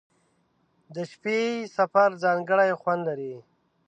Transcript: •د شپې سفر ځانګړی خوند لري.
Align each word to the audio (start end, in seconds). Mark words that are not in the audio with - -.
•د 0.95 0.95
شپې 1.11 1.39
سفر 1.77 2.09
ځانګړی 2.23 2.69
خوند 2.81 3.01
لري. 3.09 3.35